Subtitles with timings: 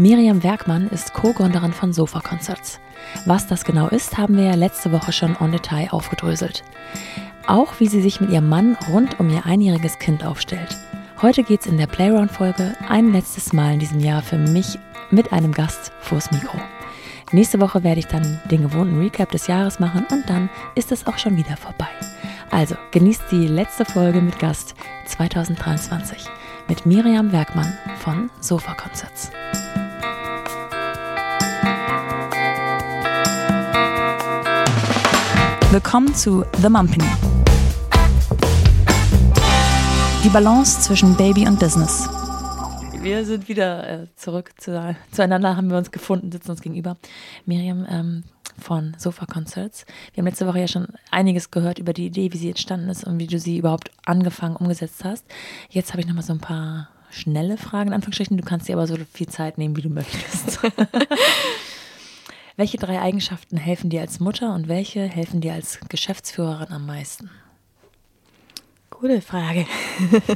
[0.00, 2.80] Miriam Werkmann ist Co-Gründerin von Sofa Concerts.
[3.26, 6.64] Was das genau ist, haben wir ja letzte Woche schon en Detail aufgedröselt.
[7.46, 10.74] Auch wie sie sich mit ihrem Mann rund um ihr einjähriges Kind aufstellt.
[11.20, 14.78] Heute geht es in der Playround-Folge ein letztes Mal in diesem Jahr für mich
[15.10, 16.56] mit einem Gast vors Mikro.
[17.32, 21.06] Nächste Woche werde ich dann den gewohnten Recap des Jahres machen und dann ist es
[21.06, 21.90] auch schon wieder vorbei.
[22.50, 26.24] Also genießt die letzte Folge mit Gast 2023
[26.68, 29.30] mit Miriam Werkmann von Sofa Concerts.
[35.72, 37.04] Willkommen zu The Mumpany.
[40.24, 42.08] Die Balance zwischen Baby und Business.
[43.00, 46.96] Wir sind wieder äh, zurück zu, zueinander, haben wir uns gefunden, sitzen uns gegenüber.
[47.46, 48.24] Miriam ähm,
[48.58, 49.86] von Sofa Concerts.
[50.12, 53.04] Wir haben letzte Woche ja schon einiges gehört über die Idee, wie sie entstanden ist
[53.04, 55.24] und wie du sie überhaupt angefangen, umgesetzt hast.
[55.68, 58.36] Jetzt habe ich nochmal so ein paar schnelle Fragen, in Anführungsstrichen.
[58.36, 60.58] Du kannst dir aber so viel Zeit nehmen, wie du möchtest.
[62.60, 67.30] Welche drei Eigenschaften helfen dir als Mutter und welche helfen dir als Geschäftsführerin am meisten?
[68.90, 69.64] Gute Frage.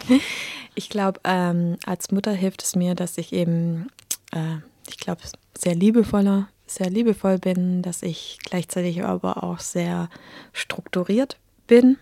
[0.75, 3.89] ich glaube, ähm, als Mutter hilft es mir, dass ich eben,
[4.33, 4.56] äh,
[4.89, 5.20] ich glaube,
[5.55, 10.09] sehr liebevoller, sehr liebevoll bin, dass ich gleichzeitig aber auch sehr
[10.55, 11.98] strukturiert bin.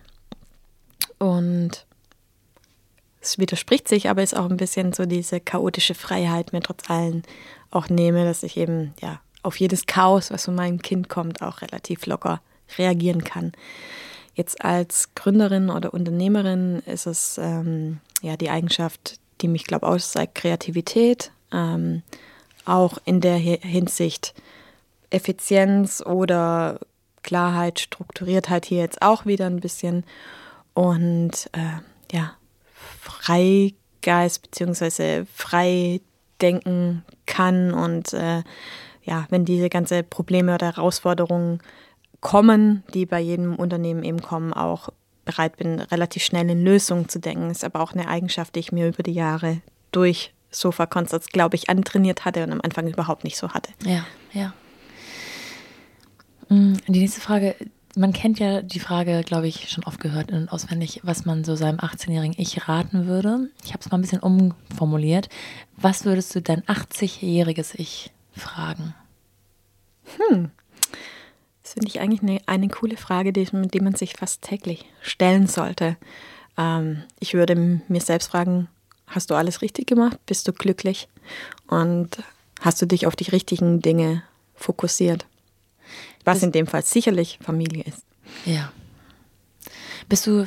[1.19, 1.85] Und
[3.21, 7.23] es widerspricht sich, aber ist auch ein bisschen so diese chaotische Freiheit mir trotz allem
[7.73, 11.63] auch nehme, dass ich eben, ja, auf jedes Chaos, was von meinem Kind kommt, auch
[11.63, 12.41] relativ locker
[12.79, 13.53] reagieren kann.
[14.35, 19.93] Jetzt als Gründerin oder Unternehmerin ist es ähm, ja die Eigenschaft, die mich, glaube ich,
[19.93, 22.03] auszeigt, Kreativität, ähm,
[22.65, 24.35] auch in der Hinsicht
[25.11, 26.79] Effizienz oder
[27.23, 30.05] Klarheit, Strukturiertheit hier jetzt auch wieder ein bisschen
[30.75, 31.81] und äh,
[32.13, 32.33] ja,
[33.01, 35.25] Freigeist bzw.
[35.35, 36.01] frei
[36.41, 38.43] denken kann und äh,
[39.05, 41.61] ja, wenn diese ganze Probleme oder Herausforderungen
[42.21, 44.91] kommen, die bei jedem Unternehmen eben kommen, auch
[45.25, 47.51] bereit bin, relativ schnell in Lösungen zu denken.
[47.51, 51.57] Ist aber auch eine Eigenschaft, die ich mir über die Jahre durch Sofa Concerts, glaube
[51.57, 53.73] ich, antrainiert hatte und am Anfang überhaupt nicht so hatte.
[53.85, 54.53] Ja, ja.
[56.49, 57.57] Mm, die nächste Frage,
[57.97, 61.57] man kennt ja die Frage, glaube ich, schon oft gehört und auswendig, was man so
[61.57, 63.49] seinem 18-jährigen Ich raten würde.
[63.65, 65.29] Ich habe es mal ein bisschen umformuliert.
[65.77, 68.95] Was würdest du dein 80-jähriges Ich fragen?
[70.19, 70.51] Hm.
[71.63, 75.47] Das finde ich eigentlich eine, eine coole Frage, die, die man sich fast täglich stellen
[75.47, 75.97] sollte.
[76.59, 78.69] Ähm, ich würde mir selbst fragen,
[79.07, 80.19] hast du alles richtig gemacht?
[80.27, 81.09] Bist du glücklich?
[81.69, 82.23] Und
[82.61, 84.23] hast du dich auf die richtigen Dinge
[84.55, 85.27] fokussiert?
[86.25, 88.05] Was das in dem Fall sicherlich Familie ist.
[88.45, 88.73] Ja.
[90.09, 90.47] Bist du m,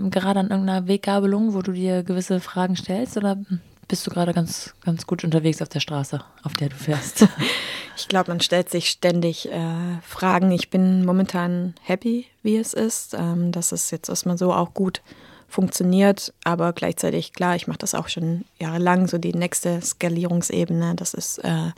[0.00, 3.38] hm, gerade an irgendeiner Weggabelung, wo du dir gewisse Fragen stellst oder
[3.88, 7.26] bist du gerade ganz, ganz gut unterwegs auf der Straße, auf der du fährst?
[7.96, 10.52] ich glaube, man stellt sich ständig äh, Fragen.
[10.52, 15.02] Ich bin momentan happy, wie es ist, ähm, dass es jetzt erstmal so auch gut
[15.48, 21.14] funktioniert, aber gleichzeitig, klar, ich mache das auch schon jahrelang, so die nächste Skalierungsebene, das
[21.14, 21.70] ist äh,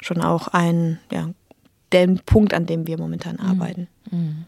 [0.00, 1.30] schon auch ein, ja,
[1.90, 3.50] der Punkt, an dem wir momentan mhm.
[3.50, 3.88] arbeiten.
[4.12, 4.44] Mhm.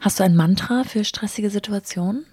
[0.00, 2.26] Hast du ein Mantra für stressige Situationen?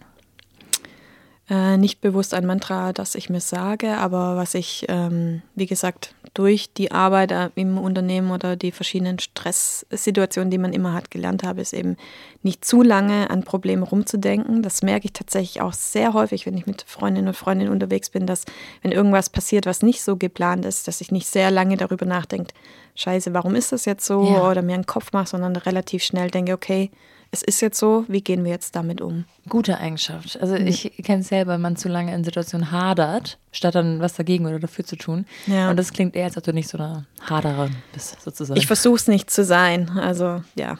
[1.52, 6.16] Äh, nicht bewusst ein Mantra, das ich mir sage, aber was ich, ähm, wie gesagt,
[6.34, 11.44] durch die Arbeit äh, im Unternehmen oder die verschiedenen Stresssituationen, die man immer hat, gelernt
[11.44, 11.98] habe, ist eben
[12.42, 14.64] nicht zu lange an Probleme rumzudenken.
[14.64, 18.26] Das merke ich tatsächlich auch sehr häufig, wenn ich mit Freundinnen und Freundinnen unterwegs bin,
[18.26, 18.46] dass
[18.82, 22.54] wenn irgendwas passiert, was nicht so geplant ist, dass ich nicht sehr lange darüber nachdenke,
[22.96, 24.24] scheiße, warum ist das jetzt so?
[24.24, 24.50] Ja.
[24.50, 26.92] Oder mir einen Kopf mache, sondern relativ schnell denke, okay,
[27.34, 29.24] es ist jetzt so, wie gehen wir jetzt damit um?
[29.47, 30.40] Gute Eigenschaft.
[30.42, 30.68] Also mhm.
[30.68, 34.46] ich kenne es selber, wenn man zu lange in Situationen hadert, statt dann was dagegen
[34.46, 35.25] oder dafür zu tun.
[35.47, 35.70] Ja.
[35.70, 38.59] Und das klingt eher, als ob du nicht so eine Haderin bist, sozusagen.
[38.59, 39.90] Ich versuche es nicht zu sein.
[39.91, 40.78] Also ja,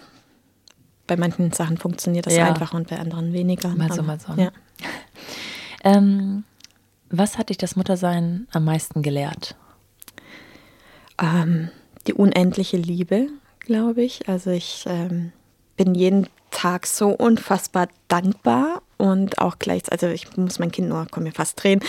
[1.08, 2.48] bei manchen Sachen funktioniert das ja.
[2.48, 3.70] einfach und bei anderen weniger.
[3.70, 4.34] Mal so, mal so.
[4.34, 4.52] Ja.
[5.86, 6.44] ähm,
[7.10, 9.56] was hat dich das Muttersein am meisten gelehrt?
[11.22, 11.70] Ähm,
[12.08, 13.28] die unendliche Liebe,
[13.60, 14.28] glaube ich.
[14.28, 15.32] Also ich ähm,
[15.78, 16.28] bin jeden
[16.62, 21.32] Tag so unfassbar dankbar und auch gleich, also ich muss mein Kind nur, komm mir
[21.32, 21.80] fast drehen,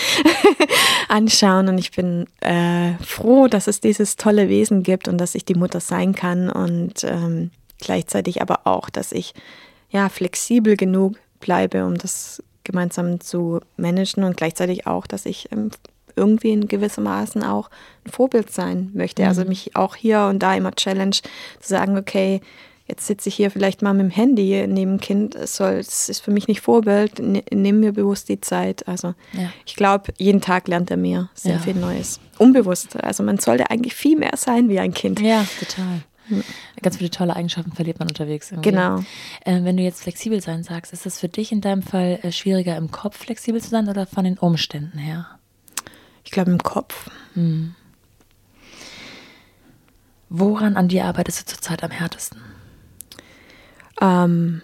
[1.08, 5.44] anschauen und ich bin äh, froh, dass es dieses tolle Wesen gibt und dass ich
[5.44, 9.34] die Mutter sein kann und ähm, gleichzeitig aber auch, dass ich
[9.90, 15.70] ja flexibel genug bleibe, um das gemeinsam zu managen und gleichzeitig auch, dass ich ähm,
[16.16, 17.68] irgendwie in gewissermaßen auch
[18.06, 19.26] ein Vorbild sein möchte.
[19.26, 19.42] Also mhm.
[19.42, 21.16] Also mich auch hier und da immer challenge
[21.60, 22.40] zu sagen, okay,
[22.92, 26.10] jetzt sitze ich hier vielleicht mal mit dem Handy neben dem Kind, es, soll, es
[26.10, 28.86] ist für mich nicht Vorbild, nimm mir bewusst die Zeit.
[28.86, 29.50] Also ja.
[29.64, 31.58] ich glaube, jeden Tag lernt er mehr, sehr ja.
[31.58, 32.20] viel Neues.
[32.36, 33.02] Unbewusst.
[33.02, 35.20] Also man sollte eigentlich viel mehr sein wie ein Kind.
[35.20, 36.02] Ja, total.
[36.82, 38.50] Ganz viele tolle Eigenschaften verliert man unterwegs.
[38.50, 38.70] Irgendwie.
[38.70, 38.98] Genau.
[39.44, 42.30] Äh, wenn du jetzt flexibel sein sagst, ist es für dich in deinem Fall äh,
[42.30, 45.26] schwieriger im Kopf flexibel zu sein oder von den Umständen her?
[46.24, 47.10] Ich glaube im Kopf.
[47.34, 47.74] Hm.
[50.28, 52.40] Woran an dir arbeitest du zurzeit am härtesten?
[54.02, 54.60] Ähm,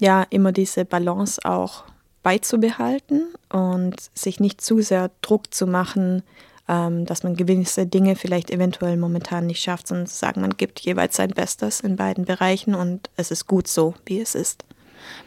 [0.00, 1.84] ja, immer diese Balance auch
[2.24, 6.24] beizubehalten und sich nicht zu sehr Druck zu machen,
[6.68, 10.80] ähm, dass man gewisse Dinge vielleicht eventuell momentan nicht schafft, sondern zu sagen, man gibt
[10.80, 14.64] jeweils sein Bestes in beiden Bereichen und es ist gut so, wie es ist.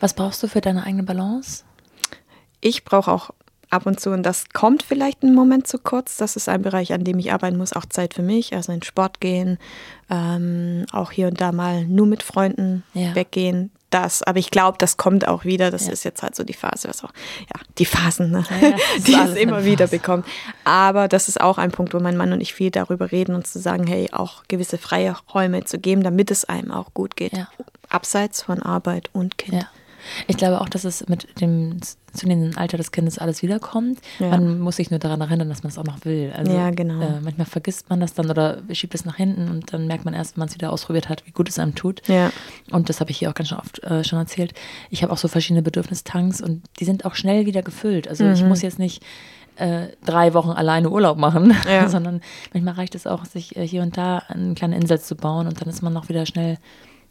[0.01, 1.63] Was brauchst du für deine eigene Balance?
[2.59, 3.29] Ich brauche auch
[3.75, 6.93] ab und zu, und das kommt vielleicht einen Moment zu kurz, das ist ein Bereich,
[6.93, 9.57] an dem ich arbeiten muss, auch Zeit für mich, also in Sport gehen,
[10.09, 13.13] ähm, auch hier und da mal nur mit Freunden ja.
[13.13, 14.23] weggehen, das.
[14.23, 15.71] Aber ich glaube, das kommt auch wieder.
[15.71, 15.93] Das ja.
[15.93, 18.43] ist jetzt halt so die Phase, was auch, ja, die Phasen, ne?
[18.61, 18.75] ja,
[19.07, 20.25] die es immer wieder bekommt.
[20.63, 23.47] Aber das ist auch ein Punkt, wo mein Mann und ich viel darüber reden und
[23.47, 27.33] zu sagen, hey, auch gewisse freie Räume zu geben, damit es einem auch gut geht.
[27.89, 29.65] Abseits von Arbeit und Kind.
[30.27, 31.79] Ich glaube auch, dass es mit dem
[32.13, 33.99] zunehmenden Alter des Kindes alles wiederkommt.
[34.19, 34.29] Ja.
[34.29, 36.33] Man muss sich nur daran erinnern, dass man es auch noch will.
[36.35, 37.01] Also, ja, genau.
[37.01, 40.13] Äh, manchmal vergisst man das dann oder schiebt es nach hinten und dann merkt man
[40.13, 42.07] erst, wenn man es wieder ausprobiert hat, wie gut es einem tut.
[42.07, 42.31] Ja.
[42.71, 44.53] Und das habe ich hier auch ganz schön oft äh, schon erzählt.
[44.89, 48.07] Ich habe auch so verschiedene Bedürfnistanks und die sind auch schnell wieder gefüllt.
[48.07, 48.33] Also mhm.
[48.33, 49.03] ich muss jetzt nicht
[49.57, 51.87] äh, drei Wochen alleine Urlaub machen, ja.
[51.89, 52.21] sondern
[52.53, 55.61] manchmal reicht es auch, sich äh, hier und da eine kleine Insel zu bauen und
[55.61, 56.57] dann ist man noch wieder schnell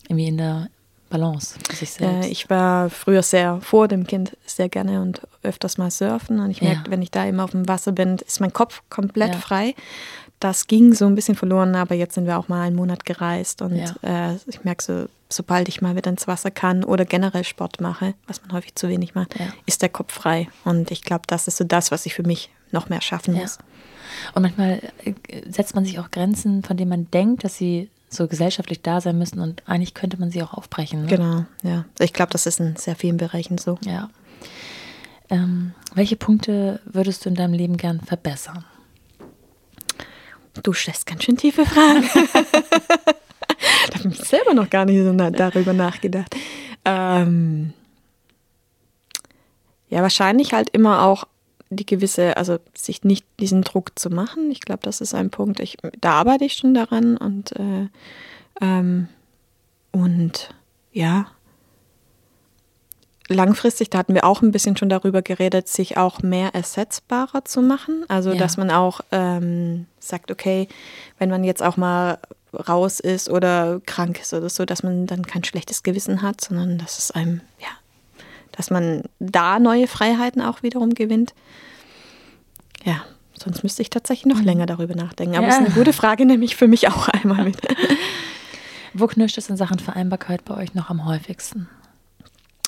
[0.09, 0.69] irgendwie in der
[1.15, 2.27] Balance für sich selbst?
[2.27, 6.41] Äh, ich war früher sehr vor dem Kind sehr gerne und öfters mal surfen.
[6.41, 6.91] Und ich merke, ja.
[6.91, 9.41] wenn ich da immer auf dem Wasser bin, ist mein Kopf komplett ja.
[9.41, 9.75] frei.
[10.41, 13.63] Das ging so ein bisschen verloren, aber jetzt sind wir auch mal einen Monat gereist
[13.63, 14.33] und ja.
[14.33, 18.15] äh, ich merke so, sobald ich mal wieder ins Wasser kann oder generell Sport mache,
[18.27, 19.37] was man häufig zu wenig macht,
[19.67, 20.49] ist der Kopf frei.
[20.65, 23.59] Und ich glaube, das ist so das, was ich für mich noch mehr schaffen muss.
[24.35, 25.15] Und manchmal äh,
[25.49, 29.19] setzt man sich auch Grenzen, von denen man denkt, dass sie so gesellschaftlich da sein
[29.19, 31.03] müssen und eigentlich könnte man sie auch aufbrechen.
[31.03, 31.09] Ne?
[31.09, 31.85] Genau, ja.
[31.99, 33.79] Ich glaube, das ist in sehr vielen Bereichen so.
[33.85, 34.11] Ja.
[35.31, 38.65] Ähm, welche Punkte würdest du in deinem Leben gern verbessern?
[40.63, 42.05] Du stellst ganz schön tiefe Fragen.
[43.91, 46.35] da habe ich selber noch gar nicht so darüber nachgedacht.
[46.85, 47.73] Ähm,
[49.89, 51.25] ja, wahrscheinlich halt immer auch
[51.71, 54.51] die gewisse, also sich nicht diesen Druck zu machen.
[54.51, 55.61] Ich glaube, das ist ein Punkt.
[55.61, 57.89] Ich, da arbeite ich schon daran und äh,
[58.61, 59.09] ähm,
[59.93, 60.51] und
[60.93, 61.27] ja,
[63.29, 67.63] langfristig, da hatten wir auch ein bisschen schon darüber geredet, sich auch mehr ersetzbarer zu
[67.63, 68.05] machen.
[68.09, 68.39] Also ja.
[68.39, 70.69] dass man auch ähm, sagt, okay,
[71.19, 72.19] wenn man jetzt auch mal
[72.69, 76.79] raus ist oder krank ist oder so, dass man dann kein schlechtes Gewissen hat, sondern
[76.79, 77.69] dass es einem ja
[78.57, 81.35] dass man da neue Freiheiten auch wiederum gewinnt.
[82.85, 83.05] Ja,
[83.35, 84.47] sonst müsste ich tatsächlich noch mhm.
[84.47, 85.37] länger darüber nachdenken.
[85.37, 85.61] Aber es ja.
[85.61, 87.57] ist eine gute Frage, nämlich für mich auch einmal mit.
[88.95, 91.69] Wo knirscht es in Sachen Vereinbarkeit bei euch noch am häufigsten?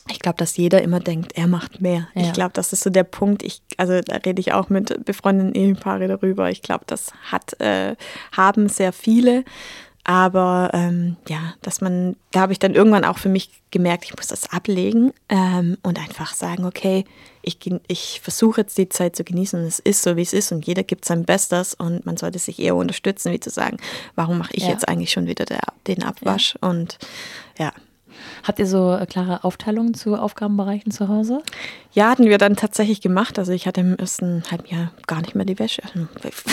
[0.09, 2.09] Ich glaube, dass jeder immer denkt, er macht mehr.
[2.15, 2.23] Ja.
[2.23, 3.43] Ich glaube, das ist so der Punkt.
[3.43, 6.51] Ich, also da rede ich auch mit befreundeten Ehepaare darüber.
[6.51, 7.97] Ich glaube, das hat, äh,
[8.37, 9.45] haben sehr viele.
[10.09, 14.15] Aber ähm, ja, dass man, da habe ich dann irgendwann auch für mich gemerkt, ich
[14.17, 17.05] muss das ablegen ähm, und einfach sagen, okay,
[17.43, 17.59] ich,
[17.89, 20.65] ich versuche jetzt die Zeit zu genießen und es ist so, wie es ist und
[20.65, 23.79] jeder gibt sein Bestes und man sollte sich eher unterstützen, wie zu sagen,
[24.15, 24.69] warum mache ich ja.
[24.69, 26.69] jetzt eigentlich schon wieder der, den Abwasch ja.
[26.69, 26.99] und
[27.59, 27.73] ja,
[28.47, 31.43] Habt ihr so äh, klare Aufteilungen zu Aufgabenbereichen zu Hause?
[31.93, 33.39] Ja, hatten wir dann tatsächlich gemacht.
[33.39, 35.83] Also ich hatte im ersten halben Jahr gar nicht mehr die Wäsche.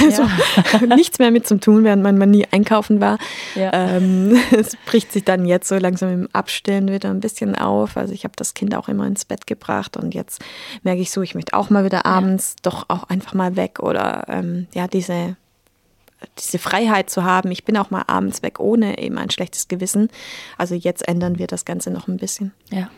[0.01, 0.23] Also
[0.87, 0.95] ja.
[0.95, 3.19] nichts mehr mit zum tun, während man, man nie einkaufen war.
[3.53, 3.71] Ja.
[3.73, 7.95] Ähm, es bricht sich dann jetzt so langsam im Abstellen wieder ein bisschen auf.
[7.95, 10.43] Also ich habe das Kind auch immer ins Bett gebracht und jetzt
[10.81, 12.71] merke ich so, ich möchte auch mal wieder abends ja.
[12.71, 15.35] doch auch einfach mal weg oder ähm, ja, diese
[16.39, 17.51] diese Freiheit zu haben.
[17.51, 20.09] Ich bin auch mal abends weg ohne eben ein schlechtes Gewissen.
[20.57, 22.53] Also jetzt ändern wir das Ganze noch ein bisschen.
[22.71, 22.89] Ja.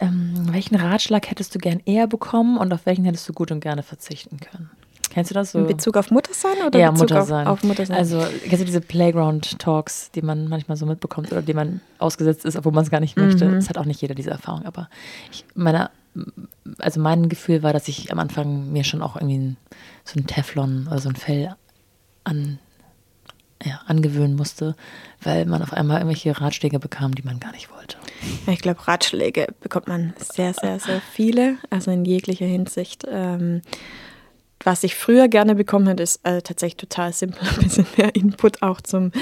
[0.00, 3.60] Ähm, welchen Ratschlag hättest du gern eher bekommen und auf welchen hättest du gut und
[3.60, 4.70] gerne verzichten können?
[5.10, 5.60] Kennst du das so?
[5.60, 7.46] In Bezug auf Muttersein oder ja, Bezug Muttersein.
[7.46, 7.96] Auf, auf Muttersein?
[7.96, 12.56] Also kennst du diese Playground-Talks, die man manchmal so mitbekommt oder die man ausgesetzt ist,
[12.56, 13.46] obwohl man es gar nicht möchte?
[13.46, 13.54] Mhm.
[13.54, 14.66] Das hat auch nicht jeder diese Erfahrung.
[14.66, 14.90] Aber
[15.32, 15.90] ich, meine,
[16.78, 19.56] also mein Gefühl war, dass ich am Anfang mir schon auch irgendwie
[20.04, 21.56] so ein Teflon oder so ein Fell
[22.26, 22.58] an,
[23.64, 24.76] ja, angewöhnen musste,
[25.22, 27.96] weil man auf einmal irgendwelche Ratschläge bekam, die man gar nicht wollte.
[28.46, 33.04] Ich glaube, Ratschläge bekommt man sehr, sehr, sehr viele, also in jeglicher Hinsicht.
[33.08, 33.62] Ähm,
[34.66, 37.48] was ich früher gerne bekommen hätte, ist äh, tatsächlich total simpel.
[37.56, 39.12] Ein bisschen mehr Input auch zum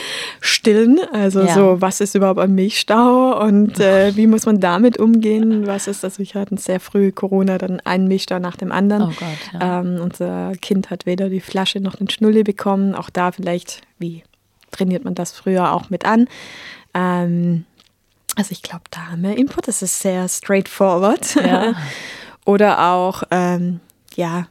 [0.40, 0.98] Stillen.
[1.12, 1.54] Also ja.
[1.54, 5.66] so, was ist überhaupt ein Milchstau und äh, wie muss man damit umgehen?
[5.66, 6.18] Was ist das?
[6.18, 9.02] Wir hatten sehr früh Corona, dann einen Milchstau nach dem anderen.
[9.02, 9.80] Oh Gott, ja.
[9.80, 12.94] ähm, unser Kind hat weder die Flasche noch den Schnulli bekommen.
[12.94, 14.22] Auch da vielleicht, wie
[14.70, 16.26] trainiert man das früher auch mit an?
[16.94, 17.66] Ähm,
[18.34, 19.68] also ich glaube, da haben wir Input.
[19.68, 21.34] Das ist sehr straightforward.
[21.34, 21.74] Ja.
[22.46, 23.80] Oder auch, ähm,
[24.16, 24.46] ja,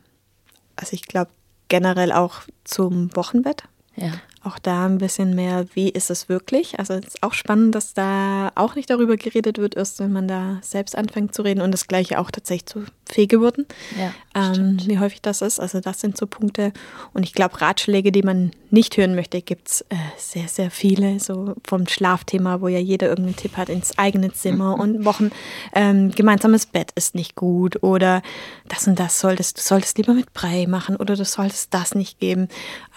[0.75, 1.31] also ich glaube
[1.67, 3.63] generell auch zum Wochenbett.
[3.95, 4.13] Ja
[4.43, 6.77] auch da ein bisschen mehr, wie ist es wirklich?
[6.77, 10.27] Also es ist auch spannend, dass da auch nicht darüber geredet wird, erst wenn man
[10.27, 13.65] da selbst anfängt zu reden und das gleiche auch tatsächlich zu Fehlgeburten,
[13.97, 15.59] ja, ähm, wie häufig das ist.
[15.59, 16.73] Also das sind so Punkte.
[17.13, 21.19] Und ich glaube, Ratschläge, die man nicht hören möchte, gibt es äh, sehr, sehr viele.
[21.19, 25.29] So vom Schlafthema, wo ja jeder irgendeinen Tipp hat ins eigene Zimmer und Wochen
[25.73, 28.21] ähm, gemeinsames Bett ist nicht gut oder
[28.67, 32.19] das und das solltest du solltest lieber mit Brei machen oder du solltest das nicht
[32.19, 32.47] geben.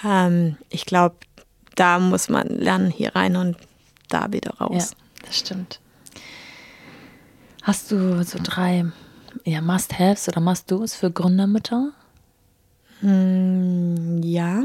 [0.05, 1.17] Ähm, ich glaube,
[1.75, 3.57] da muss man lernen, hier rein und
[4.09, 4.93] da wieder raus.
[4.93, 5.81] Ja, das stimmt.
[7.63, 8.87] Hast du so drei
[9.47, 11.93] ja, Must-Haves oder Must-Dos für Gründermütter?
[13.01, 14.65] Hm, ja,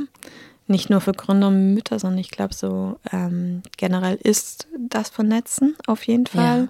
[0.67, 6.25] nicht nur für Gründermütter, sondern ich glaube so ähm, generell ist das Vernetzen auf jeden
[6.25, 6.69] Fall.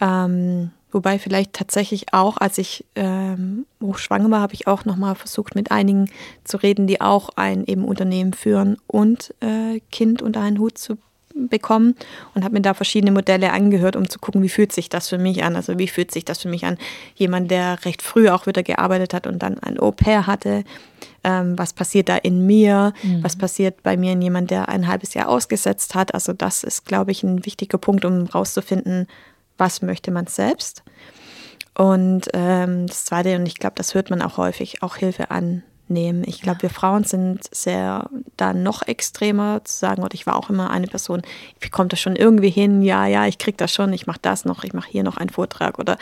[0.00, 0.24] Ja.
[0.24, 5.54] Ähm, Wobei vielleicht tatsächlich auch, als ich ähm, hochschwanger war, habe ich auch nochmal versucht,
[5.54, 6.08] mit einigen
[6.42, 10.96] zu reden, die auch ein eben Unternehmen führen und äh, Kind unter einen Hut zu
[11.36, 11.94] bekommen
[12.34, 15.18] und habe mir da verschiedene Modelle angehört, um zu gucken, wie fühlt sich das für
[15.18, 15.56] mich an.
[15.56, 16.78] Also wie fühlt sich das für mich an,
[17.14, 20.64] jemand, der recht früh auch wieder gearbeitet hat und dann ein Au-pair hatte.
[21.24, 22.92] Ähm, was passiert da in mir?
[23.02, 23.22] Mhm.
[23.22, 26.14] Was passiert bei mir in jemand, der ein halbes Jahr ausgesetzt hat?
[26.14, 29.06] Also das ist, glaube ich, ein wichtiger Punkt, um rauszufinden,
[29.58, 30.82] was möchte man selbst.
[31.76, 35.30] Und ähm, das Zweite, und ich glaube, das hört man auch häufig, auch Hilfe
[35.88, 36.24] annehmen.
[36.26, 40.50] Ich glaube, wir Frauen sind sehr da noch extremer zu sagen, oder ich war auch
[40.50, 41.22] immer eine Person,
[41.54, 44.44] ich bekomme das schon irgendwie hin, ja, ja, ich kriege das schon, ich mache das
[44.44, 45.98] noch, ich mache hier noch einen Vortrag oder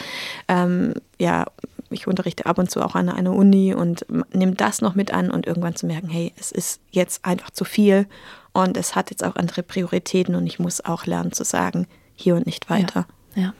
[0.48, 1.46] ähm, ja,
[1.90, 5.30] ich unterrichte ab und zu auch an einer Uni und nehme das noch mit an
[5.30, 8.06] und irgendwann zu merken, hey, es ist jetzt einfach zu viel
[8.52, 11.86] und es hat jetzt auch andere Prioritäten und ich muss auch lernen zu sagen,
[12.16, 13.06] hier und nicht weiter.
[13.34, 13.42] Ja.
[13.42, 13.54] Ja.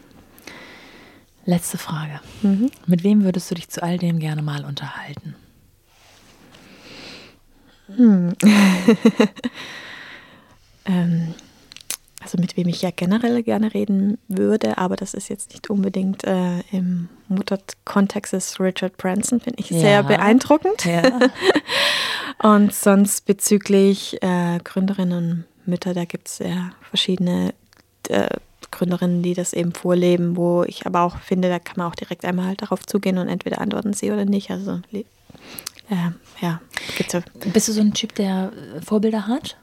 [1.47, 2.21] Letzte Frage.
[2.43, 2.71] Mhm.
[2.87, 5.35] Mit wem würdest du dich zu all dem gerne mal unterhalten?
[7.88, 8.33] Hm.
[10.87, 11.35] ähm,
[12.25, 16.25] also mit wem ich ja generell gerne reden würde, aber das ist jetzt nicht unbedingt
[16.25, 19.79] äh, im Mutterkontext ist Richard Branson, finde ich ja.
[19.79, 20.87] sehr beeindruckend.
[20.87, 21.03] Ja.
[22.43, 27.53] und sonst bezüglich äh, Gründerinnen und Mütter, da gibt es ja verschiedene
[28.09, 28.29] äh,
[28.71, 32.25] Gründerinnen, die das eben vorleben, wo ich aber auch finde, da kann man auch direkt
[32.25, 34.50] einmal halt darauf zugehen und entweder antworten sie oder nicht.
[34.50, 34.81] Also
[35.91, 36.61] äh, ja,
[36.97, 37.23] gibt's ja.
[37.53, 39.57] Bist du so ein Typ, der äh, Vorbilder hat?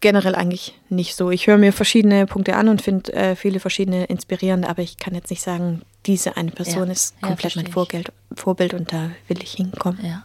[0.00, 1.30] Generell eigentlich nicht so.
[1.30, 5.14] Ich höre mir verschiedene Punkte an und finde äh, viele verschiedene inspirierend, aber ich kann
[5.14, 9.10] jetzt nicht sagen, diese eine Person ja, ist komplett ja, mein Vorbild, Vorbild und da
[9.26, 9.98] will ich hinkommen.
[10.04, 10.24] Ja.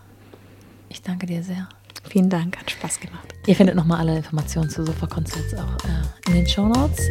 [0.89, 1.67] Ich danke dir sehr.
[2.07, 3.33] Vielen Dank, hat Spaß gemacht.
[3.47, 7.09] Ihr findet nochmal alle Informationen zu Sofa Concerts auch äh, in den Show Notes.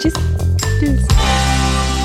[0.00, 0.14] Tschüss.
[0.80, 1.97] Tschüss.